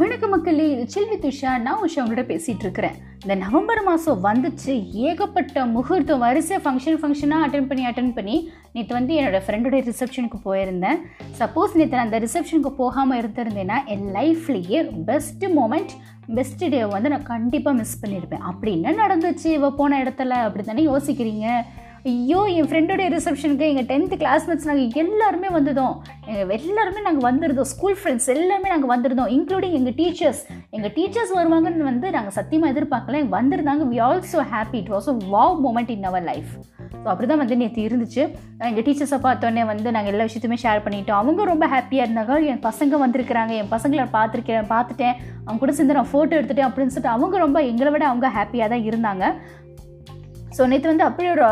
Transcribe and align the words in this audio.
வணக்க 0.00 0.26
மக்களே 0.32 0.66
இது 0.72 0.84
செல்வி 0.92 1.16
துஷா. 1.22 1.50
நான் 1.64 1.80
உஷா 1.84 2.00
உங்களோட 2.02 2.22
பேசிகிட்டு 2.28 2.64
இருக்கிறேன். 2.66 2.94
இந்த 3.22 3.34
நவம்பர் 3.42 3.80
மாதம் 3.88 4.22
வந்துச்சு. 4.26 4.74
ஏகப்பட்ட 5.06 5.64
முகூர்த்தம் 5.72 6.22
வரிசையாக 6.24 6.62
ஃபங்க்ஷன் 6.64 6.98
ஃபங்க்ஷனாக 7.00 7.46
அட்டன் 7.46 7.66
பண்ணி 7.70 7.84
அட்டன் 7.88 8.12
பண்ணி 8.18 8.36
நேற்று 8.74 8.96
வந்து 8.98 9.12
என்னோடய 9.20 9.40
ஃப்ரெண்டோடைய 9.46 9.80
ரிசப்ஷனுக்கு 9.88 10.38
போயிருந்தேன். 10.46 11.00
சப்போஸ் 11.40 11.76
நேற்று 11.80 11.98
நான் 11.98 12.06
அந்த 12.08 12.20
ரிசப்ஷனுக்கு 12.26 12.72
போகாமல் 12.82 13.20
இருந்திருந்தேன்னா 13.22 13.78
என் 13.94 14.08
லைஃப்லேயே 14.18 14.80
பெஸ்ட்டு 15.10 15.52
மூமெண்ட் 15.58 15.94
பெஸ்ட் 16.38 16.64
டே 16.74 16.80
வந்து 16.96 17.12
நான் 17.14 17.30
கண்டிப்பாக 17.34 17.78
மிஸ் 17.82 18.00
பண்ணியிருப்பேன் 18.04 18.46
அப்படி 18.52 18.72
என்ன 18.78 18.96
நடந்துச்சு? 19.04 19.48
இவ 19.58 19.72
போன 19.82 20.02
இடத்துல 20.04 20.40
அப்படி 20.46 20.64
தானே 20.70 20.86
யோசிக்கிறீங்க? 20.92 21.46
ஐயோ 22.08 22.38
என் 22.58 22.68
ஃப்ரெண்டோடைய 22.68 23.06
ரிசப்ஷனுக்கு 23.14 23.64
எங்கள் 23.70 23.86
டென்த்து 23.90 24.16
கிளாஸ்மேட்ஸ் 24.20 24.68
நாங்கள் 24.68 24.94
எல்லாருமே 25.02 25.48
வந்திருந்தோம் 25.56 25.96
எங்கள் 26.28 26.52
எல்லாருமே 26.58 27.00
நாங்கள் 27.06 27.26
வந்திருந்தோம். 27.28 27.68
ஸ்கூல் 27.72 27.96
ஃப்ரெண்ட்ஸ் 27.98 28.28
எல்லாமே 28.34 28.68
நாங்கள் 28.72 28.92
வந்திருந்தோம் 28.92 29.32
இன்க்ளூடிங் 29.36 29.74
எங்கள் 29.78 29.96
டீச்சர்ஸ் 29.98 30.40
எங்கள் 30.76 30.92
டீச்சர்ஸ் 30.96 31.34
வருவாங்கன்னு 31.38 31.88
வந்து 31.90 32.10
நாங்கள் 32.16 32.36
சத்தியமாக 32.38 32.72
எதிர்பார்க்கல. 32.74 33.20
வந்திருந்தாங்க. 33.36 33.84
We 33.92 33.98
also 34.08 34.44
happy 34.54 34.78
it 34.82 34.90
was 34.94 35.10
a 35.14 35.16
wow 35.34 35.58
moment 35.66 35.92
in 35.96 36.08
our 36.12 36.26
life 36.30 36.54
so 37.02 37.06
அப்படி 37.10 37.26
தான் 37.28 37.42
வந்து 37.42 37.56
நேற்று 37.60 37.84
இருந்துச்சு. 37.88 38.22
எங்கள் 38.70 38.84
டீச்சர்ஸை 38.86 39.18
பார்த்தோன்னே 39.26 39.62
வந்து 39.72 39.88
நாங்கள் 39.96 40.12
எல்லா 40.14 40.24
விஷயத்தையுமே 40.28 40.58
ஷேர் 40.64 40.82
பண்ணிட்டோம். 40.86 41.20
அவங்க 41.22 41.44
ரொம்ப 41.52 41.66
ஹாப்பியாக 41.74 42.06
இருந்தாங்க. 42.06 42.34
என் 42.50 42.64
பசங்க 42.68 42.96
வந்திருக்கிறாங்க. 43.04 43.52
என் 43.60 43.72
பசங்களை 43.76 44.06
பார்த்துருக்கேன் 44.16 44.68
பார்த்துட்டேன். 44.74 45.14
அவங்க 45.44 45.60
கூட 45.62 45.72
சேர்ந்து 45.78 45.96
நான் 45.98 46.12
ஃபோட்டோ 46.12 46.36
எடுத்துட்டேன் 46.40 46.68
அப்படின்னு 46.68 46.94
சொல்லிட்டு 46.94 47.16
அவங்க 47.16 47.38
ரொம்ப 47.46 47.60
எங்களை 47.70 47.92
விட 47.94 48.06
அவங்க 48.10 48.28
ஹாப்பியாக 48.38 48.70
தான் 48.74 48.86
இருந்தாங்க. 48.90 49.26
ஸோ 50.56 50.62
நேற்று 50.70 50.92
வந்து 50.92 51.06
அப்படி 51.08 51.28
ஒரு 51.34 51.44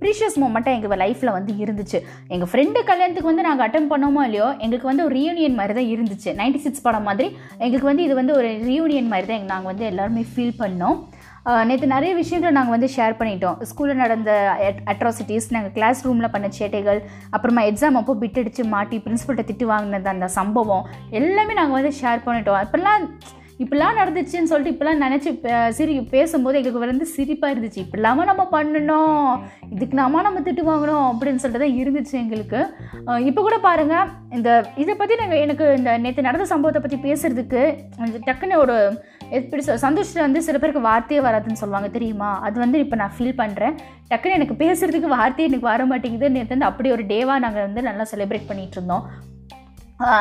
ப்ரீஷியஸ் 0.00 0.36
மூமெண்ட்டாக 0.42 0.76
எங்கள் 0.78 1.00
லைஃப்பில் 1.04 1.36
வந்து 1.38 1.52
இருந்துச்சு. 1.64 1.98
எங்கள் 2.34 2.50
ஃப்ரெண்டு 2.52 2.80
கல்யாணத்துக்கு 2.90 3.32
வந்து 3.32 3.46
நாங்கள் 3.48 3.66
அட்டன் 3.66 3.90
பண்ணோமோ 3.92 4.22
இல்லையோ 4.28 4.48
எங்களுக்கு 4.64 4.90
வந்து 4.90 5.06
ஒரு 5.06 5.14
ரீயூனியன் 5.20 5.58
மாதிரி 5.60 5.76
தான் 5.78 5.90
இருந்துச்சு. 5.94 6.30
நைன்டி 6.40 6.60
சிக்ஸ் 6.66 6.86
படம் 6.88 7.08
மாதிரி. 7.10 7.28
எங்களுக்கு 7.64 7.90
வந்து 7.92 8.06
இது 8.08 8.16
வந்து 8.20 8.36
ஒரு 8.40 8.50
ரியூனியன் 8.68 9.10
மாதிரி 9.14 9.28
தான் 9.32 9.50
நாங்கள் 9.54 9.72
வந்து 9.72 9.86
எல்லாருமே 9.92 10.24
ஃபீல் 10.34 10.60
பண்ணோம். 10.62 10.98
நேற்று 11.68 11.86
நிறைய 11.94 12.12
விஷயங்களை 12.20 12.50
நாங்கள் 12.56 12.74
வந்து 12.74 12.88
ஷேர் 12.94 13.14
பண்ணிட்டோம். 13.18 13.58
ஸ்கூலில் 13.68 14.00
நடந்த 14.02 14.30
அட்ராசிட்டிஸ் 14.92 15.46
நாங்கள் 15.54 15.72
கிளாஸ் 15.76 16.02
ரூமில் 16.06 16.32
பண்ண 16.34 16.48
சேட்டைகள் 16.58 17.00
அப்புறமா 17.36 17.62
எக்ஸாம் 17.70 17.98
அப்போ 18.00 18.14
பிட் 18.22 18.40
அடித்து 18.40 18.64
மாட்டி 18.74 18.96
பிரின்ஸிபல்கிட்ட 19.04 19.50
திட்டு 19.50 19.66
வாங்கினது 19.72 20.10
அந்த 20.14 20.28
சம்பவம் 20.38 20.84
எல்லாமே 21.20 21.54
நாங்கள் 21.60 21.78
வந்து 21.78 21.92
ஷேர் 22.00 22.24
பண்ணிட்டோம். 22.26 22.60
அப்போல்லாம் 22.64 23.06
இப்படிலாம் 23.62 23.98
நடந்துச்சுன்னு 24.00 24.50
சொல்லிட்டு 24.50 24.72
இப்படிலாம் 24.74 25.02
நினச்சி 25.04 25.30
சிரி 25.78 25.94
பேசும்போது 26.14 26.58
எங்களுக்கு 26.60 26.82
வந்து 26.84 27.08
சிரிப்பாக 27.14 27.52
இருந்துச்சு 27.54 27.80
இப்படிலாமா 27.84 28.22
நம்ம 28.30 28.44
பண்ணணும்? 28.54 29.20
இதுக்கு 29.74 30.00
நாம 30.00 30.22
நம்ம 30.26 30.40
திட்டு 30.46 30.62
வாங்கணும் 30.70 31.06
அப்படின்னு 31.10 31.42
சொல்லிட்டு 31.42 31.64
தான் 31.64 31.78
இருந்துச்சு 31.82 32.14
எங்களுக்கு. 32.22 32.60
இப்போ 33.30 33.40
கூட 33.46 33.58
பாருங்கள் 33.66 34.10
இந்த 34.38 34.50
இதை 34.82 34.94
பற்றி 35.00 35.20
நாங்கள் 35.22 35.42
எனக்கு 35.46 35.66
இந்த 35.78 35.92
நேற்று 36.04 36.26
நடந்த 36.28 36.46
சம்பவத்தை 36.52 36.82
பற்றி 36.82 36.98
பேசுகிறதுக்கு 37.06 37.62
டக்குன்னு 38.28 38.60
ஒரு 38.64 38.76
எப்படி 39.38 39.62
சொல் 39.64 39.84
சந்தோஷத்தில் 39.86 40.26
வந்து 40.26 40.46
சில 40.46 40.58
பேருக்கு 40.60 40.88
வார்த்தையே 40.90 41.20
வராதுன்னு 41.26 41.62
சொல்லுவாங்க 41.62 41.90
தெரியுமா? 41.96 42.30
அது 42.46 42.56
வந்து 42.64 42.78
இப்போ 42.84 42.96
நான் 43.02 43.16
ஃபீல் 43.16 43.40
பண்ணுறேன் 43.42 43.76
டக்குன்னு 44.12 44.38
எனக்கு 44.38 44.56
பேசுகிறதுக்கு 44.62 45.10
வார்த்தையே 45.18 45.48
எனக்கு 45.50 45.70
வர 45.72 45.84
மாட்டேங்குது 45.90 46.34
நேற்று 46.36 46.54
வந்து 46.56 46.70
அப்படி 46.70 46.90
ஒரு 46.96 47.04
டேவாக 47.12 47.44
நாங்கள் 47.44 47.66
வந்து 47.68 47.82
நல்லா 47.88 48.06
செலிப்ரேட் 48.12 48.48
பண்ணிகிட்டு 48.48 48.78
இருந்தோம். 48.78 49.04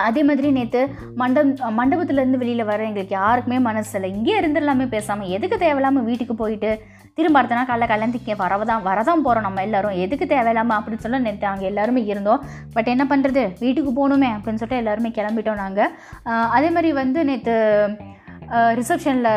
அதே 0.07 0.21
மாதிரி 0.27 0.47
நேற்று 0.57 0.81
மண்டபம் 1.21 1.77
மண்டபத்துலேருந்து 1.79 2.41
வெளியில் 2.41 2.69
வர 2.69 2.79
எங்களுக்கு 2.89 3.15
யாருக்குமே 3.17 3.57
மனசு 3.67 3.93
இல்லை. 3.97 4.09
இங்கே 4.15 4.33
இருந்துடலாமே 4.41 4.85
பேசாமல் 4.95 5.31
எதுக்கு 5.35 5.57
தேவையில்லாமல் 5.65 6.07
வீட்டுக்கு 6.09 6.35
போயிட்டு 6.41 6.71
திரும்ப 7.17 7.39
அடுத்த 7.39 7.55
நாள் 7.57 7.69
காலைல 7.69 7.87
கல்யாணத்துக்கு 7.91 8.35
வரதான் 8.41 8.83
வரதான் 8.89 9.23
போகிறோம் 9.25 9.45
நம்ம 9.47 9.63
எல்லோரும். 9.67 9.95
எதுக்கு 10.03 10.25
தேவையில்லாமல் 10.33 10.77
அப்படின்னு 10.79 11.03
சொல்ல 11.05 11.19
நேற்று 11.25 11.47
அங்கே 11.51 11.65
எல்லாருமே 11.71 12.01
இருந்தோம். 12.11 12.43
பட் 12.75 12.91
என்ன 12.93 13.05
பண்ணுறது 13.11 13.43
வீட்டுக்கு 13.63 13.91
போகணுமே 13.99 14.29
அப்படின்னு 14.35 14.61
சொல்லிட்டு 14.61 14.83
எல்லாருமே 14.83 15.11
கிளம்பிட்டோம் 15.17 15.61
நாங்கள் 15.63 15.91
அதே 16.57 16.69
மாதிரி 16.77 16.91
வந்து 17.01 17.21
நேற்று 17.31 17.57
ரிசப்ஷனில் 18.79 19.27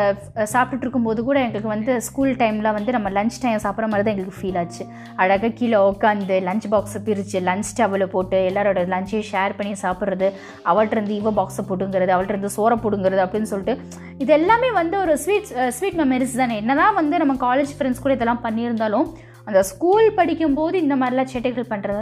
சாப்பிட்டுட்டு 0.53 0.85
இருக்கும்போது 0.85 1.19
கூட 1.27 1.37
எங்களுக்கு 1.45 1.71
வந்து 1.73 1.93
ஸ்கூல் 2.07 2.31
டைமில் 2.41 2.69
வந்து 2.77 2.91
நம்ம 2.95 3.09
லஞ்ச் 3.17 3.37
டைம் 3.43 3.63
சாப்பிட்ற 3.65 3.89
மாதிரி 3.91 4.05
தான் 4.05 4.13
எங்களுக்கு 4.15 4.39
ஃபீல் 4.39 4.59
ஆச்சு. 4.61 4.83
அழகாக 5.23 5.51
கீழே 5.59 5.79
உட்காந்து 5.89 6.37
லஞ்ச் 6.47 6.67
பாக்ஸை 6.73 7.01
பிரித்து 7.07 7.41
லஞ்ச் 7.49 7.71
டவலை 7.79 8.07
போட்டு 8.15 8.39
எல்லாரோட 8.51 8.83
லஞ்சையும் 8.93 9.27
ஷேர் 9.31 9.57
பண்ணி 9.59 9.73
சாப்பிட்றது 9.83 10.29
அவள்கிட்டருந்து 10.71 11.15
இவ 11.21 11.33
பாக்ஸை 11.39 11.65
போட்டுங்கிறது 11.69 12.15
அவள்கிட்ட 12.15 12.37
இருந்து 12.37 12.55
சோறை 12.57 12.77
போடுங்கிறது 12.85 13.23
அப்படின்னு 13.25 13.51
சொல்லிட்டு 13.53 13.75
இது 14.23 14.33
எல்லாமே 14.39 14.71
வந்து 14.81 14.97
ஒரு 15.03 15.15
ஸ்வீட் 15.25 15.51
ஸ்வீட் 15.77 15.99
மெமரிஸ் 16.03 16.41
தானே. 16.41 16.57
என்ன 16.63 16.75
தான் 16.81 16.97
வந்து 17.01 17.21
நம்ம 17.23 17.35
காலேஜ் 17.45 17.75
ஃப்ரெண்ட்ஸ் 17.77 18.03
கூட 18.05 18.13
இதெல்லாம் 18.17 18.43
பண்ணியிருந்தாலும் 18.47 19.07
அந்த 19.47 19.59
ஸ்கூல் 19.69 20.07
படிக்கும்போது 20.19 20.75
இந்த 20.83 20.95
மாதிரிலாம் 21.01 21.31
சேட்டைகள் 21.33 21.69
பண்ணுறது 21.71 22.01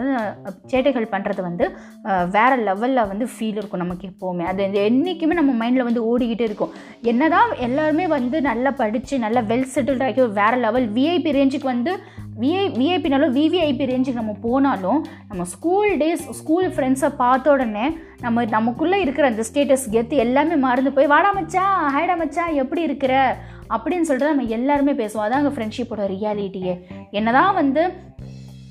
சேட்டைகள் 0.71 1.11
பண்ணுறது 1.13 1.41
வந்து 1.49 1.65
வேறு 2.35 2.57
லெவலில் 2.67 3.09
வந்து 3.11 3.27
ஃபீல் 3.33 3.59
இருக்கும் 3.59 3.83
நமக்கு 3.83 4.07
எப்போவுமே. 4.11 4.45
அது 4.51 4.69
என்றைக்குமே 4.89 5.37
நம்ம 5.39 5.53
மைண்டில் 5.61 5.87
வந்து 5.89 6.03
ஓடிக்கிட்டே 6.11 6.47
இருக்கும். 6.49 6.73
என்ன 7.11 7.29
தான் 7.35 7.51
எல்லாருமே 7.67 8.07
வந்து 8.17 8.39
நல்லா 8.49 8.73
படித்து 8.81 9.23
நல்லா 9.25 9.43
வெல் 9.51 9.71
செட்டில்ட் 9.75 10.05
ஆகி 10.07 10.25
வேறு 10.41 10.59
லெவல் 10.65 10.87
விஐபி 10.97 11.33
ரேஞ்சுக்கு 11.39 11.71
வந்து 11.73 11.93
விஐ 12.41 12.65
விஐபினாலும் 12.79 13.33
விவிஐபி 13.37 13.85
ரேஞ்சுக்கு 13.89 14.21
நம்ம 14.21 14.33
போனாலும் 14.45 14.99
நம்ம 15.29 15.43
ஸ்கூல் 15.53 15.91
டேஸ் 16.01 16.23
ஸ்கூல் 16.39 16.67
ஃப்ரெண்ட்ஸை 16.75 17.09
பார்த்த 17.23 17.55
உடனே 17.55 17.85
நம்ம 18.25 18.43
நமக்குள்ளே 18.55 18.97
இருக்கிற 19.05 19.27
அந்த 19.31 19.43
ஸ்டேட்டஸ் 19.49 19.85
கெத்து 19.95 20.23
எல்லாமே 20.25 20.57
மறந்து 20.65 20.91
போய் 20.97 21.11
வாடா 21.13 21.31
மச்சா 21.37 21.63
ஹைடா 21.95 22.15
மச்சா 22.21 22.45
எப்படி 22.63 22.81
இருக்கிற? 22.87 23.13
அப்படின்னு 23.75 24.07
சொல்லிட்டு 24.07 24.31
நம்ம 24.31 24.53
எல்லாருமே 24.57 24.93
பேசுவோம். 25.01 25.25
அதான் 25.25 25.41
அங்கே 25.41 25.53
ஃப்ரெண்ட்ஷிப்போட 25.55 26.05
ரியாலிட்டியே 26.13 26.73
என்னதான் 27.19 27.53
வந்து 27.61 27.83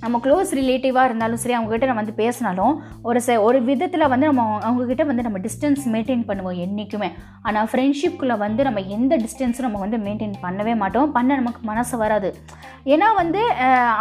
நம்ம 0.02 0.18
க்ளோஸ் 0.24 0.50
ரிலேட்டிவாக 0.58 1.08
இருந்தாலும் 1.08 1.40
சரி 1.40 1.54
அவங்ககிட்ட 1.56 1.88
நம்ம 1.88 2.02
வந்து 2.02 2.14
பேசினாலும் 2.20 2.74
ஒரு 3.08 3.18
ச 3.26 3.34
ஒரு 3.46 3.58
விதத்தில் 3.66 4.04
வந்து 4.12 4.28
நம்ம 4.30 4.44
அவங்கக்கிட்ட 4.66 5.04
வந்து 5.08 5.24
நம்ம 5.26 5.40
டிஸ்டன்ஸ் 5.46 5.82
மெயின்டைன் 5.94 6.22
பண்ணுவோம் 6.28 6.60
என்றைக்குமே 6.64 7.08
ஆனால் 7.46 7.68
ஃப்ரெண்ட்ஷிப்புக்குள்ளே 7.70 8.36
வந்து 8.44 8.64
நம்ம 8.68 8.82
எந்த 8.96 9.18
டிஸ்டன்ஸும் 9.24 9.66
நம்ம 9.66 9.82
வந்து 9.84 9.98
மெயின்டைன் 10.06 10.34
பண்ணவே 10.46 10.74
மாட்டோம். 10.82 11.10
பண்ண 11.16 11.36
நமக்கு 11.40 11.60
மனசு 11.72 11.94
வராது. 12.04 12.30
ஏன்னா 12.94 13.10
வந்து 13.20 13.42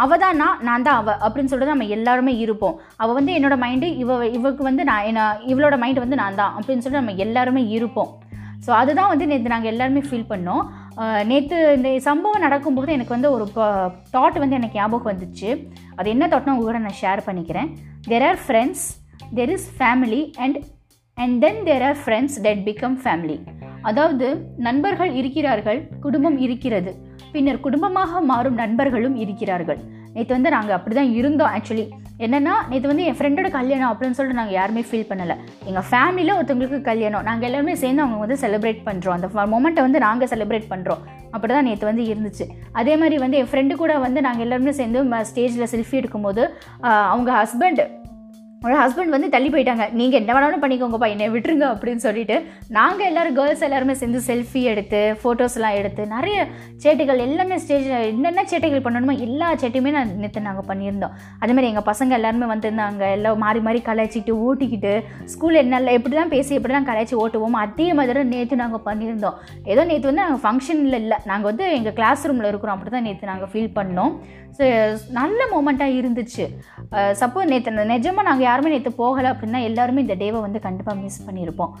அவள் 0.04 0.22
தான் 0.24 0.40
நான் 0.42 0.64
நான் 0.70 0.86
தான் 0.88 0.98
அவள் 1.02 1.20
அப்படின்னு 1.26 1.52
சொல்லிட்டு 1.52 1.74
நம்ம 1.74 1.90
எல்லாருமே 1.98 2.34
இருப்போம். 2.46 2.78
அவள் 3.02 3.18
வந்து 3.20 3.34
என்னோடய 3.38 3.62
மைண்டு 3.66 3.90
இவ 4.04 4.18
இவக்கு 4.38 4.64
வந்து 4.70 4.84
நான் 4.92 5.08
என்ன 5.10 5.28
இவளோட 5.52 5.78
மைண்டு 5.84 6.04
வந்து 6.06 6.22
நான் 6.24 6.40
தான் 6.42 6.54
அப்படின்னு 6.58 6.84
சொல்லிட்டு 6.84 7.04
நம்ம 7.04 7.18
எல்லாருமே 7.26 7.64
இருப்போம். 7.78 8.10
ஸோ 8.64 8.70
அதுதான் 8.78 9.10
வந்து 9.10 9.28
நேற்று 9.28 9.52
நாங்கள் 9.52 9.72
எல்லாருமே 9.74 10.00
ஃபீல் 10.08 10.30
பண்ணோம். 10.32 10.64
நேற்று 11.30 11.58
இந்த 11.76 11.90
சம்பவம் 12.08 12.44
நடக்கும்போது 12.46 12.90
எனக்கு 12.96 13.16
வந்து 13.16 13.30
ஒரு 13.36 13.44
தாட் 14.16 14.40
வந்து 14.42 14.58
எனக்கு 14.58 14.78
ஞாபகம் 14.80 15.10
வந்துச்சு. 15.12 15.50
அது 15.98 16.08
என்ன 16.14 16.26
தாட்னா 16.32 16.54
உங்களோட 16.56 16.78
நான் 16.86 17.00
ஷேர் 17.02 17.26
பண்ணிக்கிறேன். 17.28 17.70
There 18.10 18.26
are 18.30 18.40
friends 18.46 18.86
there 19.38 19.52
is 19.56 19.68
family 19.78 20.22
and 20.44 20.58
and 21.22 21.36
then 21.44 21.60
there 21.68 21.84
are 21.90 22.00
friends 22.02 22.36
that 22.46 22.64
become 22.68 22.98
family 23.04 23.38
அதாவது 23.88 24.26
நண்பர்கள் 24.66 25.12
இருக்கிறார்கள் 25.20 25.80
குடும்பம் 26.04 26.38
இருக்கிறது. 26.46 26.92
பின்னர் 27.34 27.64
குடும்பமாக 27.66 28.20
மாறும் 28.30 28.58
நண்பர்களும் 28.62 29.16
இருக்கிறார்கள். 29.24 29.80
நேற்று 30.14 30.32
வந்து 30.36 30.50
நாங்கள் 30.56 30.76
அப்படி 30.76 30.94
தான் 31.00 31.12
இருந்தோம் 31.20 31.52
ஆக்சுவலி 31.56 31.84
என்னென்னா 32.24 32.54
நேற்று 32.70 32.90
வந்து 32.90 33.04
என் 33.10 33.16
ஃப்ரெண்டோட 33.18 33.48
கல்யாணம் 33.58 33.90
அப்படின்னு 33.92 34.16
சொல்லிட்டு 34.16 34.40
நாங்கள் 34.40 34.58
யாருமே 34.58 34.82
ஃபீல் 34.88 35.06
பண்ணலை. 35.10 35.36
எங்கள் 35.68 35.86
ஃபேமிலியில் 35.90 36.34
ஒருத்தவங்களுக்கு 36.38 36.80
கல்யாணம். 36.88 37.24
நாங்கள் 37.28 37.48
எல்லாருமே 37.48 37.74
சேர்ந்து 37.82 38.04
அவங்க 38.04 38.18
வந்து 38.24 38.38
செலிப்ரேட் 38.42 38.82
பண்ணுறோம் 38.88 39.16
அந்த 39.16 39.46
மொமெண்ட்டை 39.54 39.84
வந்து 39.86 40.02
நாங்கள் 40.06 40.30
செலிப்ரேட் 40.32 40.68
பண்ணுறோம் 40.72 41.02
அப்படி 41.34 41.50
தான் 41.52 41.68
நேற்று 41.68 41.90
வந்து 41.90 42.04
இருந்துச்சு. 42.12 42.44
அதே 42.80 42.94
மாதிரி 43.00 43.16
வந்து 43.24 43.38
என் 43.40 43.50
ஃப்ரெண்டு 43.50 43.74
கூட 43.82 43.92
வந்து 44.06 44.20
நாங்கள் 44.26 44.46
எல்லாருமே 44.46 44.74
சேர்ந்து 44.80 45.02
ஸ்டேஜில் 45.30 45.70
செல்ஃபி 45.74 45.96
எடுக்கும்போது 46.02 46.44
அவங்க 47.12 47.30
ஹஸ்பண்ட் 47.40 47.82
ஒரு 48.64 48.74
ஹஸ்பண்ட் 48.80 49.14
வந்து 49.14 49.28
தள்ளி 49.34 49.48
போயிட்டாங்க. 49.52 49.84
நீங்கள் 49.98 50.18
என்ன 50.20 50.32
வேணாலும் 50.36 50.62
பண்ணிக்கோங்கப்பா 50.62 51.08
என்னை 51.12 51.26
விட்டுருங்க 51.34 51.66
அப்படின்னு 51.74 52.02
சொல்லிட்டு 52.06 52.36
நாங்கள் 52.76 53.08
எல்லோரும் 53.10 53.36
கேர்ள்ஸ் 53.38 53.62
எல்லாருமே 53.66 53.94
சேர்ந்து 54.00 54.20
செல்ஃபி 54.26 54.62
எடுத்து 54.72 55.00
ஃபோட்டோஸ்லாம் 55.20 55.76
எடுத்து 55.80 56.02
நிறைய 56.14 56.38
சேட்டைகள் 56.82 57.22
எல்லாமே 57.26 57.56
ஸ்டேஜில் 57.62 58.06
என்னென்ன 58.10 58.44
சேட்டைகள் 58.50 58.84
பண்ணணுமோ 58.86 59.14
எல்லா 59.26 59.48
சேட்டையுமே 59.62 59.92
நான் 59.96 60.12
நேற்று 60.24 60.42
நாங்கள் 60.48 60.68
பண்ணியிருந்தோம். 60.70 61.14
அதேமாதிரி 61.44 61.70
எங்கள் 61.72 61.86
பசங்க 61.90 62.18
எல்லாருமே 62.18 62.48
வந்திருந்தாங்க. 62.52 63.04
எல்லாம் 63.18 63.40
மாறி 63.44 63.62
மாறி 63.68 63.80
கலாய்ச்சிட்டு 63.88 64.34
ஓட்டிக்கிட்டு 64.48 64.92
ஸ்கூலில் 65.34 65.62
என்னெல்லாம் 65.62 65.98
எப்படி 66.00 66.16
தான் 66.20 66.34
பேசி 66.34 66.58
எப்படி 66.58 66.76
தான் 66.78 66.88
கலாய்ச்சி 66.90 67.16
ஓட்டுவோம் 67.22 67.58
அதே 67.64 67.88
மாதிரி 68.00 68.26
நேற்று 68.34 68.60
நாங்கள் 68.64 68.84
பண்ணியிருந்தோம். 68.90 69.38
ஏதோ 69.72 69.84
நேற்று 69.92 70.10
வந்து 70.10 70.24
நாங்கள் 70.24 70.42
ஃபங்க்ஷனில் 70.44 70.98
இல்லை. 71.02 71.20
நாங்கள் 71.32 71.50
வந்து 71.52 71.66
எங்கள் 71.78 71.96
கிளாஸ் 72.00 72.26
ரூமில் 72.30 72.50
இருக்கிறோம். 72.52 72.76
அப்படி 72.76 72.94
தான் 72.98 73.08
நேற்று 73.10 73.32
நாங்கள் 73.32 73.52
ஃபீல் 73.54 73.72
பண்ணோம். 73.80 74.12
ஸோ 74.58 74.64
நல்ல 75.18 75.40
மூமெண்ட்டாக 75.54 75.98
இருந்துச்சு. 75.98 76.44
சப்போஸ் 77.24 77.50
நேற்று 77.54 77.88
நிஜமாக 77.94 78.28
நாங்கள் 78.30 78.48
யாருமே 78.50 78.72
நேற்று 78.74 78.92
போகலை 79.02 79.28
அப்படின்னா 79.32 79.60
எல்லாருமே 79.70 80.04
இந்த 80.06 80.16
டேவை 80.22 80.40
வந்து 80.46 80.60
கண்டிப்பாக 80.66 80.96
மிஸ் 81.04 81.24
பண்ணியிருப்போம். 81.26 81.72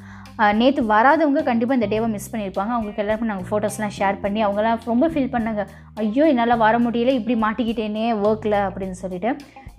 நேற்று 0.60 0.82
வராதவங்க 0.92 1.40
கண்டிப்பாக 1.48 1.78
இந்த 1.78 1.88
டேவை 1.92 2.08
மிஸ் 2.16 2.30
பண்ணியிருப்பாங்க. 2.32 2.72
அவங்களுக்கு 2.76 3.02
எல்லாருமே 3.04 3.30
நாங்கள் 3.30 3.48
ஃபோட்டோஸ்லாம் 3.48 3.96
ஷேர் 3.98 4.22
பண்ணி 4.24 4.40
அவங்களாம் 4.46 4.86
ரொம்ப 4.92 5.08
ஃபீல் 5.14 5.32
பண்ணாங்க. 5.34 5.64
ஐயோ 6.02 6.26
என்னால் 6.32 6.62
வர 6.66 6.74
முடியல 6.84 7.16
இப்படி 7.18 7.36
மாட்டிக்கிட்டேனே 7.46 8.06
ஒர்க்கில் 8.26 8.58
அப்படின்னு 8.68 8.98
சொல்லிட்டு. 9.02 9.32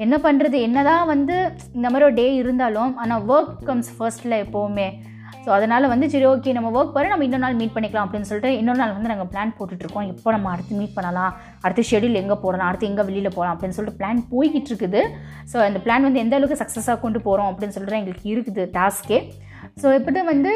என்ன 0.05 0.15
பண்ணுறது 0.25 0.57
என்ன 0.67 0.83
தான் 0.89 1.09
வந்து 1.13 1.35
இந்த 1.77 1.87
மாதிரி 1.89 2.07
ஒரு 2.09 2.15
டே 2.19 2.27
இருந்தாலும் 2.41 2.93
ஆனால் 3.03 3.25
ஒர்க் 3.33 3.55
கம்ஸ் 3.69 3.91
ஃபர்ஸ்ட்டில் 3.97 4.41
எப்போவுமே. 4.43 4.87
ஸோ 5.45 5.49
அதனால் 5.49 5.87
வந்து 5.87 6.09
சரி 6.09 6.25
ஓகே 6.25 6.53
நம்ம 6.53 6.71
ஒர்க் 6.75 6.93
பண்ணி 6.93 7.09
நம்ம 7.09 7.23
இன்னொரு 7.23 7.43
நாள் 7.43 7.53
மீட் 7.53 7.73
பண்ணிக்கலாம் 7.75 8.05
அப்படின்னு 8.05 8.29
சொல்லிட்டு 8.29 8.51
இன்னொரு 8.57 8.77
நாள் 8.77 8.93
வந்து 8.93 9.09
நாங்கள் 9.09 9.29
பிளான் 9.31 9.53
போட்டுட்ருக்கோம். 9.57 10.07
எப்போ 10.07 10.31
நம்ம 10.31 10.49
அடுத்து 10.51 10.75
மீட் 10.75 10.93
பண்ணலாம்? 10.93 11.31
அடுத்து 11.61 11.87
ஷெடியூல் 11.89 12.21
எங்கே 12.21 12.37
போகலாம் 12.37 12.67
அடுத்து 12.67 12.87
எங்கே 12.87 13.03
வெளியில் 13.03 13.29
போகலாம்? 13.29 13.55
அப்படின்னு 13.55 13.77
சொல்லிட்டு 13.77 13.99
பிளான் 14.01 14.21
போய்கிட்டு 14.31 14.71
இருக்குது 14.73 15.01
ஸோ 15.53 15.57
அந்த 15.67 15.81
பிளான் 15.85 16.01
வந்து 16.01 16.19
எந்த 16.19 16.35
அளவுக்கு 16.35 16.61
சக்ஸஸாக 16.63 16.99
கொண்டு 16.99 17.21
போகிறோம் 17.21 17.49
அப்படின்னு 17.51 17.75
சொல்லிட்டு 17.77 18.01
எங்களுக்கு 18.01 18.29
இருக்குது 18.29 18.65
டாஸ்க்கே 18.73 19.19
ஸோ 19.81 19.87
எப்படி 19.93 20.21
வந்து 20.27 20.53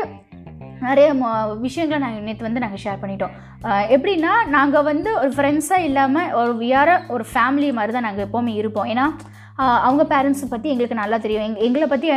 நிறைய 0.81 1.10
ம- 1.13 1.31
விஷயங்களை 1.60 2.00
நாங்கள் 2.01 2.24
நேற்று 2.24 2.44
வந்து 2.44 2.60
நாங்கள் 2.60 2.81
ஷேர் 2.83 3.01
பண்ணிட்டோம். 3.01 3.33
எப்படின்னா 3.89 4.31
நாங்கள் 4.48 4.83
வந்து 4.83 5.10
ஒரு 5.19 5.30
ஃப்ரெண்ட்ஸாக 5.30 5.86
இல்லாமல் 5.88 6.33
ஒரு 6.33 6.54
வியார 6.57 6.89
ஒரு 7.07 7.25
ஃபேமிலி 7.33 7.69
மாதிரி 7.74 7.94
தான் 7.94 8.04
நாங்கள் 8.04 8.25
எப்போவுமே 8.28 8.54
இருப்போம். 8.56 8.86
ஏன்னா 8.86 9.06
அவங்க 9.88 10.04
பேரண்ட்ஸை 10.12 10.48
பற்றி 10.52 10.68
எங்களுக்கு 10.72 11.02
நல்லா 11.02 11.18
தெரியும். 11.24 11.44
எங் 11.48 11.60
எங்களை 11.66 11.88
பற்றி 11.92 12.07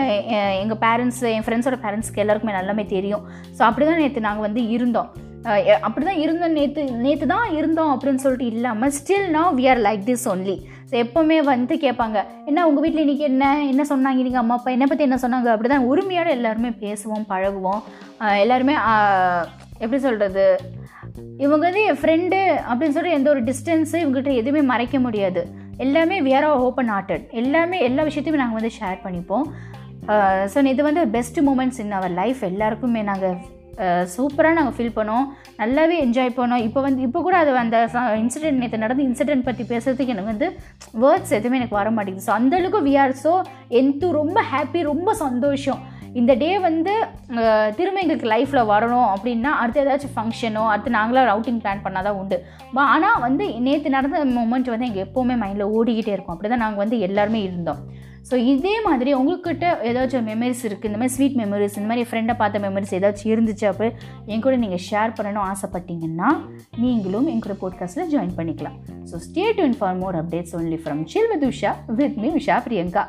எங்கள் 0.62 0.80
பேரண்ட்ஸ் 0.84 1.22
என் 1.36 1.44
ஃப்ரெண்ட்ஸோட 1.46 1.76
பேரண்ட்ஸ்க்கு 1.84 2.22
எல்லாருக்குமே 2.22 2.54
நல்லாமே 2.58 2.84
தெரியும். 2.94 3.24
ஸோ 3.56 3.60
அப்படி 3.66 3.86
தான் 3.88 4.00
நேற்று 4.02 4.26
நாங்கள் 4.26 4.46
வந்து 4.46 4.62
இருந்தோம். 4.76 5.10
அப்படி 5.86 6.04
தான் 6.08 6.20
இருந்தோம் 6.22 6.56
நேற்று 6.58 6.82
நேற்று 7.04 7.26
தான் 7.34 7.52
இருந்தோம் 7.58 7.92
அப்படின்னு 7.92 8.22
சொல்லிட்டு 8.24 8.48
இல்லாமல் 8.54 8.92
still 8.96 9.28
now 9.36 9.44
we 9.58 9.64
are 9.72 9.82
like 9.86 10.02
this 10.08 10.26
only 10.32 10.56
so 10.88 10.94
எப்போவுமே 11.02 11.38
வந்து 11.50 11.74
கேட்பாங்க 11.84 12.18
என்ன 12.50 12.64
உங்கள் 12.68 12.82
வீட்டில் 12.84 13.04
இன்றைக்கி 13.04 13.24
என்ன? 13.30 13.44
என்ன 13.72 13.82
சொன்னாங்க 13.92 14.20
நீங்கள் 14.26 14.42
அம்மா 14.42 14.56
அப்பா? 14.58 14.72
என்னை 14.76 14.86
பற்றி 14.90 15.06
என்ன 15.08 15.18
சொன்னாங்க? 15.24 15.48
அப்படி 15.54 15.70
தான் 15.74 15.86
உரிமையோட 15.90 16.28
எல்லாருமே 16.38 16.70
பேசுவோம் 16.82 17.28
பழகுவோம். 17.32 17.80
எல்லாருமே 18.42 18.74
எப்படி 19.84 20.00
சொல்கிறது 20.06 20.46
இவங்க 21.44 21.62
வந்து 21.68 21.82
என் 21.90 22.00
ஃப்ரெண்டு 22.02 22.38
அப்படின்னு 22.68 22.94
சொல்லிட்டு 22.96 23.18
எந்த 23.18 23.30
ஒரு 23.34 23.42
டிஸ்டன்ஸு 23.48 23.96
இவங்ககிட்ட 24.02 24.34
எதுவுமே 24.42 24.62
மறைக்க 24.72 24.98
முடியாது. 25.06 25.42
எல்லாமே 25.84 26.16
வி 26.26 26.32
ஆர் 26.38 26.46
ஓப்பன் 26.68 26.90
ஹார்ட்டட் 26.94 27.26
எல்லாமே 27.42 27.78
எல்லா 27.88 28.02
விஷயத்தையுமே 28.08 28.40
நாங்கள் 28.42 28.60
வந்து 28.60 28.72
ஷேர் 28.78 28.98
பண்ணிப்போம். 29.04 29.46
ஸோ 30.52 30.58
இது 30.72 30.82
வந்து 30.88 31.04
best 31.14 31.38
moments 31.48 31.80
in 31.84 31.94
our 32.00 32.12
life 32.20 32.42
எல்லாருக்குமே 32.50 33.02
நாங்கள் 33.12 33.36
சூப்பராக 34.14 34.56
நாங்கள் 34.58 34.74
ஃபீல் 34.76 34.96
பண்ணோம் 34.96 35.26
நல்லாவே 35.60 35.96
என்ஜாய் 36.04 36.32
பண்ணோம் 36.38 36.62
இப்போ 36.68 36.80
வந்து 36.86 37.00
இப்போ 37.06 37.20
கூட 37.26 37.36
அது 37.42 37.50
அந்த 37.62 37.78
இன்சிடென்ட் 38.22 38.60
நேற்று 38.62 38.80
நடந்த 38.84 39.02
இன்சிடென்ட் 39.08 39.46
பற்றி 39.48 39.64
பேசுறதுக்கு 39.72 40.14
எனக்கு 40.14 40.32
வந்து 40.32 40.48
வேர்ட்ஸ் 41.02 41.34
எதுவுமே 41.38 41.58
எனக்கு 41.60 41.78
வர 41.80 41.90
மாட்டேங்குது. 41.96 42.26
ஸோ 42.28 42.34
அந்தளவுக்கு 42.38 42.80
வி 42.88 42.94
ஆர் 43.02 43.14
ஸோ 43.24 43.34
என்து 43.80 44.08
ரொம்ப 44.20 44.40
ஹாப்பி 44.50 44.82
ரொம்ப 44.92 45.12
சந்தோஷம். 45.24 45.82
இந்த 46.20 46.32
டே 46.34 46.50
வந்து 46.68 46.92
திரும்ப 47.78 48.02
எங்களுக்கு 48.02 48.32
லைஃப்பில் 48.34 48.68
வரணும் 48.72 49.08
அப்படின்னா 49.14 49.52
அடுத்து 49.60 49.82
ஏதாச்சும் 49.84 50.14
ஃபங்க்ஷனோ 50.16 50.64
அடுத்து 50.72 50.96
நாங்களாம் 50.98 51.30
ரவுட்டிங் 51.30 51.62
பிளான் 51.64 51.84
பண்ணால் 51.84 52.06
தான் 52.08 52.18
உண்டு 52.22 52.38
ஆனால் 52.96 53.22
வந்து 53.26 53.46
நேற்று 53.68 53.96
நடந்த 53.96 54.24
மூமெண்ட் 54.36 54.74
வந்து 54.74 54.88
எங்கள் 54.90 55.06
எப்போவுமே 55.06 55.36
மைண்டில் 55.44 55.72
ஓடிக்கிட்டே 55.76 56.14
இருக்கும். 56.14 56.34
அப்படி 56.34 56.50
தான் 56.54 56.64
நாங்கள் 56.64 56.84
வந்து 56.84 56.98
எல்லாருமே 57.08 57.42
இருந்தோம். 57.48 57.82
ஸோ 58.30 58.36
இதே 58.52 58.72
மாதிரி 58.86 59.10
உங்கள்கிட்ட 59.18 59.66
ஏதாச்சும் 59.90 60.26
மெமரிஸ் 60.30 60.64
இருக்குது 60.68 60.88
இந்த 60.90 60.98
மாதிரி 61.00 61.14
ஸ்வீட் 61.14 61.38
மெமரிஸ் 61.40 61.76
இந்த 61.78 61.88
மாதிரி 61.90 62.08
ஃப்ரெண்டை 62.08 62.34
பார்த்த 62.40 62.62
மெமரிஸ் 62.64 62.92
ஏதாச்சும் 62.98 63.32
இருந்துச்சு 63.34 63.66
அப்போ 63.70 63.86
என் 64.32 64.44
கூட 64.46 64.56
நீங்கள் 64.64 64.82
ஷேர் 64.88 65.14
பண்ணணும் 65.18 65.46
ஆசைப்பட்டீங்கன்னா 65.50 66.30
நீங்களும் 66.84 67.30
என் 67.34 67.44
கூட 67.46 67.56
போட்காஸ்ட்டில் 67.62 68.12
ஜாயின் 68.14 68.36
பண்ணிக்கலாம். 68.40 68.76
So 69.12 69.22
stay 69.28 69.46
to 69.60 69.64
inform 69.70 70.02
more 70.04 70.18
updates 70.22 70.56
only 70.60 70.80
from 70.84 71.02
chill 71.14 71.30
with 71.32 71.48
Usha 71.52 71.72
with 72.00 72.18
me 72.24 72.30
Usha 72.40 72.58
Priyanka 72.66 73.04